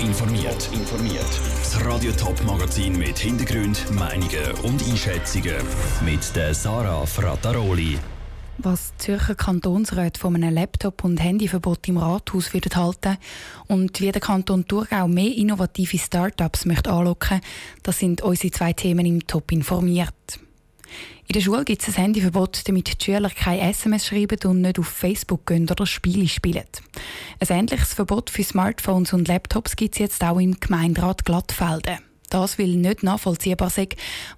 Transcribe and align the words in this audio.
informiert. 0.00 0.68
informiert. 0.72 1.40
Das 1.62 1.84
Radio 1.84 2.12
Top 2.12 2.42
Magazin 2.44 2.96
mit 2.98 3.18
Hintergrund, 3.18 3.90
Meinungen 3.92 4.52
und 4.62 4.82
Einschätzungen 4.88 5.56
mit 6.04 6.34
der 6.34 6.54
Sarah 6.54 7.06
Frataroli. 7.06 7.98
Was 8.58 8.92
die 8.92 9.04
Zürcher 9.04 9.34
Kantonsräte 9.34 10.18
von 10.18 10.34
einem 10.34 10.54
Laptop- 10.54 11.04
und 11.04 11.22
Handyverbot 11.22 11.88
im 11.88 11.98
Rathaus 11.98 12.52
würden 12.54 12.74
halten 12.74 13.18
und 13.68 14.00
wie 14.00 14.12
der 14.12 14.20
Kanton 14.20 14.66
Thurgau 14.66 15.08
mehr 15.08 15.34
innovative 15.34 15.98
Start-ups 15.98 16.64
möchte 16.64 16.90
anlocken, 16.90 17.40
das 17.82 17.98
sind 17.98 18.22
unsere 18.22 18.50
zwei 18.50 18.72
Themen 18.72 19.06
im 19.06 19.26
Top 19.26 19.52
informiert. 19.52 20.40
In 21.28 21.32
der 21.32 21.40
Schule 21.40 21.64
gibt 21.64 21.82
es 21.82 21.88
ein 21.88 22.02
Handyverbot, 22.02 22.68
damit 22.68 23.00
die 23.00 23.04
Schüler 23.04 23.30
keine 23.30 23.68
SMS 23.70 24.06
schreiben 24.06 24.38
und 24.44 24.60
nicht 24.60 24.78
auf 24.78 24.86
Facebook 24.86 25.46
gehen 25.46 25.68
oder 25.68 25.86
Spiele 25.86 26.28
spielen. 26.28 26.64
Ein 27.40 27.58
ähnliches 27.58 27.94
Verbot 27.94 28.30
für 28.30 28.44
Smartphones 28.44 29.12
und 29.12 29.26
Laptops 29.26 29.76
gibt 29.76 29.94
es 29.94 29.98
jetzt 29.98 30.22
auch 30.22 30.38
im 30.38 30.60
Gemeinderat 30.60 31.24
Glattfelden. 31.24 31.98
Das 32.30 32.58
will 32.58 32.76
nicht 32.76 33.02
nachvollziehbar 33.02 33.70
sein, 33.70 33.88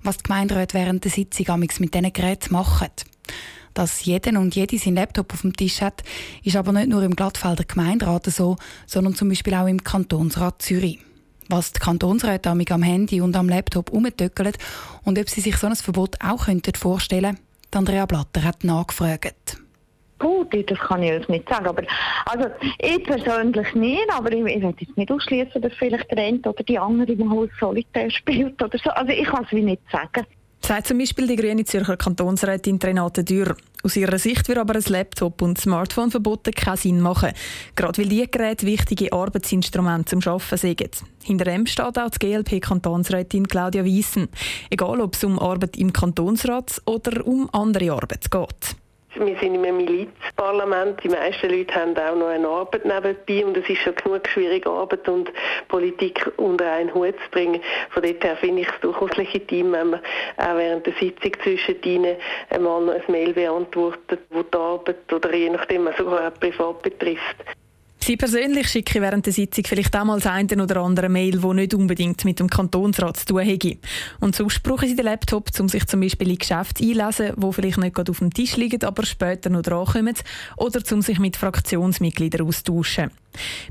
was 0.03 0.19
die 0.19 0.25
Gemeinderäte 0.25 0.75
während 0.75 1.05
der 1.05 1.11
Sitzung 1.11 1.59
mit 1.59 1.73
diesen 1.79 2.13
Geräten 2.13 2.53
machen. 2.53 2.89
Dass 3.75 4.05
jeder 4.05 4.39
und 4.41 4.55
jede 4.57 4.79
seinen 4.79 4.97
Laptop 4.97 5.33
auf 5.33 5.43
dem 5.43 5.57
Tisch 5.57 5.81
hat, 5.83 6.03
ist 6.43 6.57
aber 6.57 6.73
nicht 6.73 6.89
nur 6.89 7.03
im 7.03 7.15
Glattfelder 7.15 7.65
Gemeinderat 7.65 8.27
so, 8.27 8.57
sondern 8.87 9.15
zum 9.15 9.29
Beispiel 9.29 9.55
auch 9.55 9.67
im 9.67 9.85
Kantonsrat 9.85 10.63
Zürich 10.63 10.99
was 11.49 11.73
die 11.73 11.81
Kantonsräte 11.81 12.51
am 12.51 12.83
Handy 12.83 13.21
und 13.21 13.37
am 13.37 13.49
Laptop 13.49 13.91
umtöckeln 13.91 14.53
und 15.05 15.19
ob 15.19 15.29
sie 15.29 15.41
sich 15.41 15.57
so 15.57 15.67
ein 15.67 15.77
Verbot 15.77 16.17
auch 16.23 16.47
vorstellen 16.77 17.37
könnten. 17.37 17.49
Andrea 17.75 18.07
Blatter 18.07 18.45
hat 18.45 18.65
nachgefragt. 18.65 19.59
Gut, 20.19 20.53
das 20.69 20.79
kann 20.79 21.03
ich 21.03 21.13
euch 21.13 21.29
nicht 21.29 21.49
sagen. 21.49 21.67
Aber, 21.67 21.83
also, 22.27 22.49
ich 22.79 23.05
persönlich 23.05 23.75
nicht, 23.75 24.13
aber 24.13 24.33
ich, 24.33 24.45
ich 24.45 24.63
will 24.63 24.75
jetzt 24.79 24.97
nicht 24.97 25.13
ausschließen, 25.13 25.63
dass 25.63 25.73
vielleicht 25.75 26.11
der 26.11 26.25
eine 26.25 26.41
oder 26.41 26.65
die 26.65 26.79
andere 26.79 27.13
im 27.13 27.31
Haus 27.31 27.51
Solitär 27.61 28.11
spielt 28.11 28.61
oder 28.61 28.79
so. 28.79 28.91
Also 28.91 29.13
ich 29.13 29.27
kann 29.27 29.45
es 29.45 29.53
wie 29.53 29.63
nicht 29.63 29.83
sagen. 29.93 30.27
Sagt 30.61 30.89
zum 30.89 30.99
Beispiel 30.99 31.27
die 31.27 31.37
grüne 31.37 31.65
Zürcher 31.65 31.97
Kantonsrätin 31.97 32.79
Renate 32.83 33.25
Dürr. 33.25 33.57
Aus 33.83 33.97
ihrer 33.97 34.19
Sicht 34.19 34.49
würde 34.49 34.61
aber 34.61 34.75
ein 34.75 34.85
Laptop- 34.87 35.41
und 35.41 35.59
Smartphone-Verbot 35.59 36.55
keinen 36.55 36.77
Sinn 36.77 37.01
machen. 37.01 37.33
Gerade 37.75 38.03
weil 38.03 38.09
diese 38.09 38.27
Geräte 38.27 38.67
wichtige 38.67 39.13
Arbeitsinstrumente 39.13 40.19
zum 40.19 40.33
Arbeiten 40.33 40.59
sind. 40.59 40.91
Hinter 41.23 41.45
dem 41.45 41.67
steht 41.67 41.99
auch 41.99 42.11
die 42.11 42.19
GLP-Kantonsrätin 42.19 43.47
Claudia 43.47 43.85
Wiesen. 43.85 44.29
Egal, 44.69 45.01
ob 45.01 45.15
es 45.15 45.25
um 45.25 45.39
Arbeit 45.39 45.77
im 45.77 45.93
Kantonsrat 45.93 46.83
oder 46.87 47.27
um 47.27 47.49
andere 47.53 47.93
Arbeit 47.93 48.31
geht. 48.31 48.77
Wir 49.21 49.37
sind 49.39 49.57
in 49.57 49.65
einem 49.65 49.79
Milizparlament. 49.79 51.03
Die 51.03 51.09
meisten 51.09 51.51
Leute 51.51 51.75
haben 51.75 51.97
auch 51.97 52.15
noch 52.15 52.29
eine 52.29 52.47
Arbeit 52.47 52.85
nebenbei 52.85 53.45
und 53.45 53.57
es 53.57 53.69
ist 53.69 53.81
schon 53.81 53.97
genug 53.97 54.29
schwierige 54.29 54.71
Arbeit 54.71 55.09
und 55.09 55.33
Politik 55.67 56.31
unter 56.37 56.71
einen 56.71 56.95
Hut 56.95 57.17
zu 57.25 57.31
bringen. 57.33 57.61
Von 57.91 58.05
dort 58.05 58.23
her 58.23 58.37
finde 58.37 58.63
ich 58.63 58.69
es 58.69 58.81
durchaus 58.81 59.17
legitim, 59.17 59.73
wenn 59.73 59.91
man 59.91 60.01
auch 60.37 60.57
während 60.57 60.87
der 60.87 60.93
Sitzung 61.01 61.33
zwischen 61.43 61.83
ihnen 61.83 62.17
einmal 62.51 62.81
noch 62.83 62.95
ein 62.95 63.03
Mail 63.09 63.33
beantwortet, 63.33 64.21
wo 64.31 64.45
die 64.45 64.57
Arbeit 64.57 65.13
oder 65.13 65.35
je 65.35 65.51
nachdem 65.51 65.89
sogar 65.97 66.29
auch 66.29 66.39
privat 66.39 66.83
betrifft. 66.83 67.37
Sie 68.09 68.17
persönlich 68.17 68.71
schicke 68.71 69.03
während 69.03 69.27
der 69.27 69.35
Sitzung 69.35 69.67
vielleicht 69.67 69.95
auch 69.95 70.03
mal 70.03 70.19
das 70.19 70.33
eine 70.33 70.63
oder 70.63 70.79
andere 70.79 71.11
Mail, 71.11 71.41
das 71.41 71.53
nicht 71.53 71.75
unbedingt 71.75 72.25
mit 72.25 72.41
dem 72.41 72.49
Kantonsrat 72.49 73.19
zu 73.19 73.27
tun 73.27 73.41
hätte. 73.43 73.77
Und 74.19 74.35
sonst 74.35 74.63
brauchen 74.63 74.89
Sie 74.89 74.97
den 74.97 75.05
Laptop, 75.05 75.51
um 75.61 75.69
sich 75.69 75.87
zum 75.87 76.01
Beispiel 76.01 76.31
in 76.31 76.39
Geschäfte 76.39 76.83
einlesen, 76.85 77.35
die 77.37 77.53
vielleicht 77.53 77.77
nicht 77.77 77.95
gerade 77.95 78.11
auf 78.11 78.21
dem 78.21 78.33
Tisch 78.33 78.57
liegen, 78.57 78.83
aber 78.83 79.05
später 79.05 79.51
noch 79.51 79.61
drankommen, 79.61 80.15
oder 80.57 80.81
um 80.91 81.03
sich 81.03 81.19
mit 81.19 81.37
Fraktionsmitgliedern 81.37 82.47
austauschen. 82.47 83.11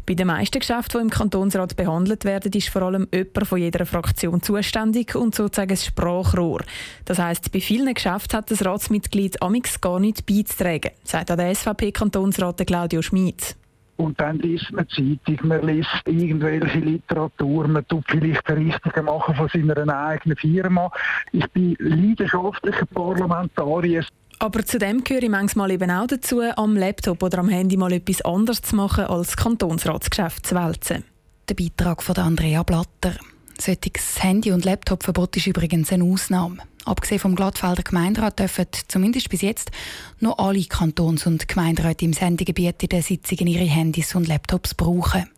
Bei 0.06 0.14
den 0.14 0.28
meisten 0.28 0.60
Geschäften, 0.60 1.00
die 1.00 1.06
im 1.06 1.10
Kantonsrat 1.10 1.76
behandelt 1.76 2.24
werden, 2.24 2.52
ist 2.54 2.70
vor 2.70 2.84
allem 2.84 3.08
jemand 3.12 3.48
von 3.48 3.58
jeder 3.58 3.88
Fraktion 3.88 4.44
zuständig 4.44 5.16
und 5.16 5.34
sozusagen 5.34 5.70
das 5.70 5.84
Sprachrohr. 5.84 6.62
Das 7.06 7.18
heisst, 7.18 7.52
bei 7.52 7.60
vielen 7.60 7.92
Geschäften 7.92 8.38
hat 8.38 8.52
das 8.52 8.64
Ratsmitglied 8.64 9.42
amix 9.42 9.82
gar 9.82 10.00
nicht 10.00 10.28
beizutragen, 10.28 10.92
sagt 11.04 11.30
der 11.30 11.56
SVP-Kantonsrat 11.56 12.68
Claudio 12.68 13.02
Schmid. 13.02 13.56
Und 13.98 14.20
dann 14.20 14.38
liest 14.40 14.72
man 14.72 14.88
Zeitung, 14.90 15.48
man 15.48 15.66
liest 15.66 15.90
irgendwelche 16.06 16.80
Literatur, 16.80 17.68
man 17.68 17.86
tut 17.88 18.06
vielleicht 18.08 18.48
Richtige 18.50 19.02
machen 19.02 19.36
von 19.36 19.50
seiner 19.50 19.98
eigenen 19.98 20.38
Firma. 20.38 20.92
Ich 21.32 21.48
bin 21.52 21.76
leidenschaftlicher 21.80 22.86
Parlamentarier. 22.86 24.06
Aber 24.40 24.64
zudem 24.64 25.04
gehöre 25.04 25.24
ich 25.24 25.30
manchmal 25.30 25.72
eben 25.72 25.90
auch 25.90 26.06
dazu, 26.06 26.42
am 26.42 26.76
Laptop 26.78 27.24
oder 27.24 27.40
am 27.40 27.50
Handy 27.50 27.76
mal 27.76 27.92
etwas 27.92 28.22
anderes 28.22 28.62
zu 28.62 28.76
machen, 28.76 29.06
als 29.06 29.36
Kantonsratsgeschäft 29.36 30.46
zu 30.46 30.56
wälzen. 30.56 31.04
Der 31.50 31.56
Beitrag 31.56 32.04
von 32.04 32.16
Andrea 32.18 32.62
Blatter. 32.62 33.16
Solches 33.60 34.24
Handy- 34.24 34.52
und 34.52 34.66
Laptopverbot 34.66 35.36
ist 35.38 35.48
übrigens 35.48 35.92
eine 35.92 36.04
Ausnahme. 36.04 36.58
Abgesehen 36.86 37.20
vom 37.20 37.36
Glattfelder 37.36 37.84
Gemeinderat 37.84 38.40
dürfen 38.40 38.68
zumindest 38.88 39.30
bis 39.30 39.42
jetzt 39.42 39.72
noch 40.20 40.38
alle 40.38 40.60
Kantons- 40.60 41.26
und 41.26 41.48
Gemeinderäte 41.48 42.06
im 42.06 42.14
Sendegebiet 42.14 42.82
in 42.84 42.90
den 42.90 43.02
Sitzungen 43.02 43.48
ihre 43.48 43.66
Handys 43.66 44.16
und 44.16 44.28
Laptops 44.28 44.74
brauchen. 44.74 45.30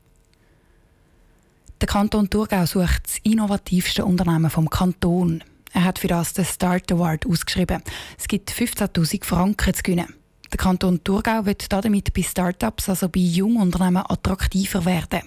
Der 1.82 1.88
Kanton 1.88 2.30
Thurgau 2.30 2.66
sucht 2.66 3.06
das 3.06 3.18
innovativste 3.24 4.04
Unternehmen 4.04 4.50
vom 4.50 4.70
Kanton. 4.70 5.44
Er 5.72 5.86
hat 5.86 6.00
für 6.00 6.08
das 6.08 6.34
den 6.34 6.46
Start 6.46 6.92
Award 6.92 7.26
ausgeschrieben. 7.26 7.82
Es 8.18 8.28
gibt 8.28 8.52
15.000 8.52 9.24
Franken 9.24 9.74
zu 9.74 9.82
gewinnen. 9.82 10.14
Der 10.52 10.58
Kanton 10.58 11.04
Thurgau 11.04 11.46
wird 11.46 11.72
damit 11.72 12.14
bei 12.14 12.24
Startups, 12.24 12.90
also 12.90 13.08
bei 13.08 13.22
Jungunternehmen, 13.22 14.04
attraktiver 14.08 14.84
werden. 14.84 15.22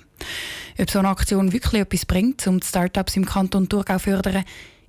Ob 0.78 0.90
so 0.90 0.98
eine 0.98 1.08
Aktion 1.08 1.52
wirklich 1.52 1.82
etwas 1.82 2.06
bringt, 2.06 2.46
um 2.46 2.60
die 2.60 2.66
Startups 2.66 3.16
im 3.16 3.26
Kanton 3.26 3.68
Thurgau 3.68 3.94
zu 3.94 4.04
fördern, 4.04 4.44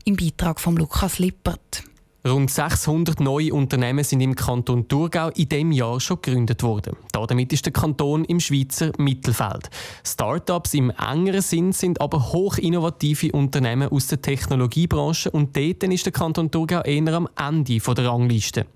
im 0.06 0.16
Beitrag 0.16 0.60
von 0.60 0.76
Lukas 0.76 1.20
Lippert. 1.20 1.84
Rund 2.26 2.50
600 2.50 3.20
neue 3.20 3.54
Unternehmen 3.54 4.02
sind 4.06 4.22
im 4.22 4.34
Kanton 4.34 4.88
Thurgau 4.88 5.28
in 5.36 5.50
diesem 5.50 5.74
Jahr 5.74 6.00
schon 6.00 6.22
gegründet 6.22 6.64
worden. 6.64 6.96
Damit 7.12 7.52
ist 7.52 7.66
der 7.66 7.74
Kanton 7.74 8.24
im 8.24 8.40
Schweizer 8.40 8.94
Mittelfeld. 8.98 9.70
Start-ups 10.06 10.74
im 10.74 10.90
engeren 10.92 11.42
Sinn 11.42 11.74
sind 11.74 12.00
aber 12.00 12.32
hoch 12.32 12.58
innovative 12.58 13.34
Unternehmen 13.34 13.90
aus 13.90 14.08
der 14.08 14.22
Technologiebranche 14.22 15.32
und 15.32 15.58
dort 15.58 15.84
ist 15.84 16.06
der 16.06 16.14
Kanton 16.14 16.50
Thurgau 16.50 16.80
eher 16.84 17.14
am 17.14 17.28
Ende 17.38 17.78
der 17.80 18.06
Rangliste. 18.06 18.68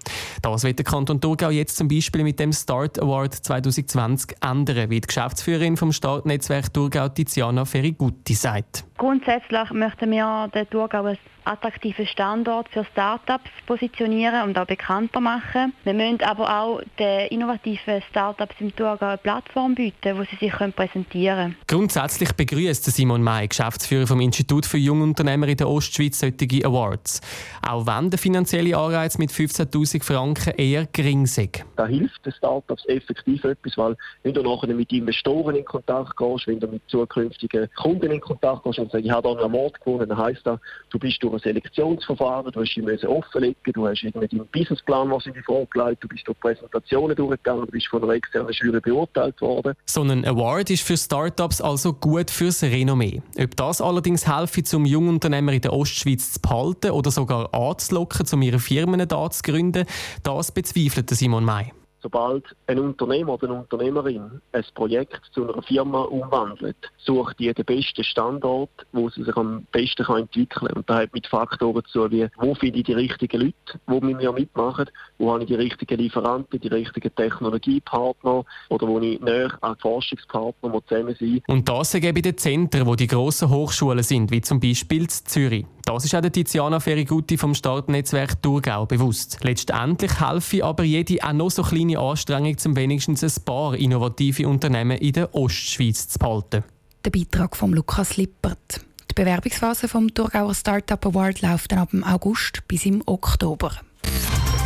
Das 0.42 0.66
wird 0.66 0.80
der 0.80 0.86
Kanton 0.86 1.22
Thurgau 1.22 1.50
jetzt 1.50 1.78
zum 1.78 1.88
Beispiel 1.88 2.24
mit 2.24 2.42
dem 2.42 2.52
Start 2.52 3.02
Award 3.02 3.34
2020 3.34 4.36
ändern, 4.42 4.90
wie 4.90 5.00
die 5.00 5.08
Geschäftsführerin 5.08 5.78
vom 5.78 5.94
Startnetzwerk 5.94 6.74
Thurgau 6.74 7.08
Tiziana 7.08 7.64
Ferigutti 7.64 8.34
sagt. 8.34 8.84
Grundsätzlich 8.98 9.72
möchten 9.72 10.12
wir 10.12 10.50
den 10.54 10.70
Thurgau 10.70 11.06
attraktiven 11.48 12.06
Standort 12.08 12.70
für 12.70 12.86
Startups 12.86 13.50
positionieren 13.66 14.44
und 14.44 14.58
auch 14.58 14.66
bekannter 14.66 15.20
machen. 15.20 15.74
Wir 15.84 15.94
müssen 15.94 16.22
aber 16.22 16.62
auch 16.62 16.82
den 17.00 17.28
innovativen 17.28 18.02
Startups 18.10 18.56
im 18.60 18.76
Thurgau 18.76 19.08
eine 19.08 19.18
Plattform 19.18 19.76
bieten, 19.76 20.18
wo 20.18 20.24
sie 20.24 20.36
sich 20.36 20.52
präsentieren 20.76 21.38
können. 21.38 21.58
Grundsätzlich 21.68 22.34
begrüßt 22.34 22.86
Simon 22.86 23.24
May, 23.24 23.48
Geschäftsführer 23.48 24.08
vom 24.08 24.20
Institut 24.22 24.66
für 24.66 24.78
Jungunternehmer 24.78 25.48
in 25.48 25.58
der 25.58 25.70
Ostschweiz, 25.70 26.20
solche 26.20 26.66
Awards. 26.66 27.22
Auch 27.68 27.86
wenn 27.86 28.10
der 28.10 28.20
finanzielle 28.20 28.78
Anreiz 28.78 29.18
mit 29.18 29.32
15.000 29.32 30.04
Franken 30.04 30.54
eher 30.58 30.88
gering 30.88 31.24
ist. 31.24 31.38
Da 31.76 31.86
hilft 31.86 32.26
den 32.26 32.34
Startups 32.34 32.86
effektiv 32.88 33.44
etwas, 33.44 33.78
weil 33.78 33.96
wenn 34.24 34.34
du 34.34 34.42
nachher 34.42 34.74
mit 34.74 34.92
Investoren 34.92 35.56
in 35.56 35.66
Kontakt 35.66 36.18
gehst, 36.18 36.48
wenn 36.48 36.60
du 36.60 36.68
mit 36.68 36.82
zukünftigen 36.88 37.70
Kunden 37.76 38.12
in 38.12 38.22
Kontakt 38.22 38.64
gehst 38.64 38.80
und 38.80 38.92
sagst, 38.92 39.06
ich 39.06 39.12
habe 39.12 39.28
da 39.28 39.36
einen 39.36 39.54
Award 39.54 39.80
gewonnen, 39.82 40.10
dann 40.10 40.18
heisst 40.18 40.46
das, 40.46 40.60
du 40.90 41.00
bist 41.00 41.22
durch 41.22 41.37
ein 41.38 41.44
Selektionsverfahren, 41.44 42.52
du 42.52 42.62
hast 42.62 42.78
ihn 42.78 42.90
offenlegen, 43.08 43.74
du 43.74 43.88
hast 43.88 44.04
irgendwie 44.04 44.28
deinen 44.28 44.48
Businessplan, 44.48 45.10
was 45.12 45.26
in 45.26 45.34
die 45.34 45.42
vorgelegt, 45.42 46.04
du 46.04 46.08
bist 46.08 46.28
durch 46.28 46.40
Präsentationen 46.40 47.16
durchgegangen, 47.16 47.66
du 47.66 47.72
bist 47.72 47.88
von 47.88 48.04
einer 48.04 48.14
externen 48.14 48.52
Jury 48.52 48.80
beurteilt 48.80 49.40
worden. 49.42 49.74
So 49.86 50.02
ein 50.02 50.26
Award 50.26 50.70
ist 50.70 50.84
für 50.84 50.98
Startups 50.98 51.62
also 51.62 51.94
gut 51.94 52.32
fürs 52.32 52.64
Renommee. 52.64 53.22
Ob 53.40 53.56
das 53.56 53.82
allerdings 53.82 54.28
helfe, 54.28 54.64
zum 54.64 54.86
Jungunternehmer 54.86 55.54
in 55.54 55.62
der 55.62 55.74
Ostschweiz 55.74 56.34
zu 56.34 56.42
behalten 56.42 56.92
oder 56.92 57.12
sogar 57.12 57.54
anzulocken, 57.54 58.26
um 58.34 58.42
ihre 58.42 58.60
Firmen 58.60 59.08
da 59.08 59.30
zu 59.30 59.42
gründen, 59.44 59.86
das 60.24 60.52
bezweifelt 60.52 61.10
Simon 61.10 61.46
May 61.46 61.72
sobald 62.02 62.44
ein 62.68 62.80
Unternehmer 62.80 63.34
oder 63.34 63.50
eine 63.50 63.60
Unternehmerin 63.60 64.42
ein 64.52 64.66
Projekt 64.76 65.22
zu 65.34 65.52
einer 65.52 65.62
Firma 65.62 66.02
umwandelt, 66.02 66.78
sucht 66.98 67.40
die 67.40 67.54
den 67.54 67.66
besten 67.66 68.04
Standort, 68.04 68.70
wo 68.92 69.10
sie 69.10 69.24
sich 69.24 69.36
am 69.36 69.66
besten 69.72 70.06
entwickeln 70.06 70.48
kann. 70.50 70.78
Und 70.78 70.90
das 70.90 70.98
hat 70.98 71.14
mit 71.14 71.28
Faktoren 71.28 71.84
zu 71.86 72.10
wie 72.12 72.28
wo 72.38 72.56
finde 72.56 72.80
ich 72.80 72.86
die 72.86 72.94
richtigen 72.94 73.42
Leute, 73.42 73.80
die 73.88 74.06
mit 74.06 74.18
mir 74.18 74.32
mitmachen, 74.32 74.90
wo 75.18 75.32
habe 75.32 75.44
ich 75.44 75.48
die 75.48 75.56
richtigen 75.56 76.00
Lieferanten, 76.00 76.60
die 76.60 76.68
richtigen 76.68 77.14
Technologiepartner 77.16 78.46
oder 78.70 78.88
wo 78.88 79.00
ich 79.00 79.20
näher 79.22 79.58
an 79.62 79.76
Forschungspartner 79.78 80.70
die 80.70 80.86
zusammen 80.88 81.16
sind. 81.16 81.44
Und 81.48 81.68
das 81.68 81.94
eben 81.96 82.14
bei 82.14 82.22
den 82.22 82.38
Zentren, 82.38 82.86
wo 82.86 82.96
die 82.96 83.08
grossen 83.08 83.50
Hochschulen 83.50 84.04
sind, 84.04 84.32
wie 84.32 84.42
zum 84.42 84.60
Beispiel 84.60 85.08
Zürich. 85.08 85.66
Das 85.88 86.04
ist 86.04 86.14
auch 86.14 86.20
der 86.20 86.34
Tiziana 86.34 86.82
Ferigutti 86.82 87.38
vom 87.38 87.56
Startnetzwerk 87.56 88.42
Thurgau 88.42 88.86
bewusst. 88.86 89.38
Letztendlich 89.42 90.20
helfe 90.20 90.66
aber 90.66 90.84
jede 90.84 91.24
auch 91.24 91.32
noch 91.32 91.50
so 91.50 91.64
kleine 91.64 91.98
Anstrengung, 91.98 92.58
zum 92.58 92.76
wenigstens 92.76 93.24
ein 93.24 93.46
paar 93.46 93.74
innovative 93.74 94.50
Unternehmen 94.50 94.98
in 94.98 95.14
der 95.14 95.34
Ostschweiz 95.34 96.10
zu 96.10 96.20
behalten. 96.20 96.66
Der 97.06 97.12
Beitrag 97.12 97.56
von 97.56 97.72
Lukas 97.72 98.18
Lippert. 98.18 98.82
Die 99.10 99.14
Bewerbungsphase 99.16 99.88
vom 99.88 100.14
Thurgauer 100.14 100.54
Startup 100.54 101.04
Award 101.06 101.42
läuft 101.42 101.72
dann 101.72 101.80
ab 101.80 101.90
August 102.04 102.68
bis 102.68 102.86
im 102.86 103.02
Oktober. 103.06 103.72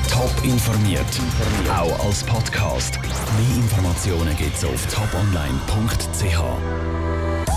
Top 0.09 0.33
informiert, 0.44 1.06
auch 1.69 2.03
als 2.03 2.24
Podcast. 2.24 3.00
Mehr 3.00 3.57
Informationen 3.57 4.35
gibt 4.38 4.56
es 4.56 4.65
auf 4.65 4.88
toponline.ch. 4.88 7.00